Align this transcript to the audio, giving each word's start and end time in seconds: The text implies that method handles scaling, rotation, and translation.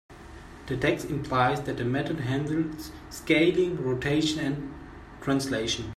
The 0.65 0.77
text 0.77 1.11
implies 1.11 1.61
that 1.61 1.77
method 1.85 2.21
handles 2.21 2.91
scaling, 3.11 3.75
rotation, 3.83 4.39
and 4.43 4.73
translation. 5.21 5.85